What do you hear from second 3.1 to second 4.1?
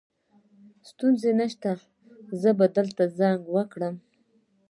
زنګ وکړم